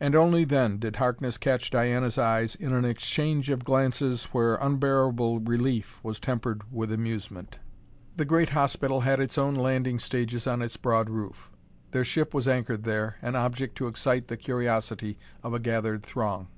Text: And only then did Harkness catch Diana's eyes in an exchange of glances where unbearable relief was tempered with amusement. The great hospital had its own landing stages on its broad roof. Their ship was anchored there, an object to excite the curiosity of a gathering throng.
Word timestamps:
And 0.00 0.14
only 0.14 0.46
then 0.46 0.78
did 0.78 0.96
Harkness 0.96 1.36
catch 1.36 1.68
Diana's 1.70 2.16
eyes 2.16 2.54
in 2.54 2.72
an 2.72 2.86
exchange 2.86 3.50
of 3.50 3.62
glances 3.62 4.24
where 4.32 4.54
unbearable 4.56 5.40
relief 5.40 6.00
was 6.02 6.18
tempered 6.18 6.62
with 6.72 6.90
amusement. 6.90 7.58
The 8.16 8.24
great 8.24 8.48
hospital 8.48 9.02
had 9.02 9.20
its 9.20 9.36
own 9.36 9.54
landing 9.54 9.98
stages 9.98 10.46
on 10.46 10.62
its 10.62 10.78
broad 10.78 11.10
roof. 11.10 11.50
Their 11.90 12.06
ship 12.06 12.32
was 12.32 12.48
anchored 12.48 12.84
there, 12.84 13.16
an 13.20 13.36
object 13.36 13.76
to 13.76 13.86
excite 13.86 14.28
the 14.28 14.38
curiosity 14.38 15.18
of 15.42 15.52
a 15.52 15.58
gathering 15.60 16.00
throng. 16.00 16.48